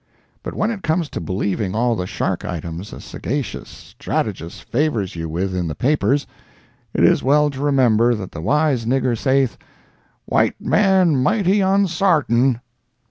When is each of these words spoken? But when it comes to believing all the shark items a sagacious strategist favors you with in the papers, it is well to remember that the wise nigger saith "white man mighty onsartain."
But 0.41 0.55
when 0.55 0.71
it 0.71 0.81
comes 0.81 1.09
to 1.09 1.21
believing 1.21 1.75
all 1.75 1.95
the 1.95 2.07
shark 2.07 2.43
items 2.43 2.91
a 2.91 2.99
sagacious 2.99 3.69
strategist 3.69 4.63
favors 4.63 5.15
you 5.15 5.29
with 5.29 5.55
in 5.55 5.67
the 5.67 5.75
papers, 5.75 6.25
it 6.91 7.03
is 7.03 7.21
well 7.21 7.51
to 7.51 7.61
remember 7.61 8.15
that 8.15 8.31
the 8.31 8.41
wise 8.41 8.85
nigger 8.87 9.15
saith 9.15 9.59
"white 10.25 10.59
man 10.59 11.21
mighty 11.21 11.61
onsartain." 11.61 12.61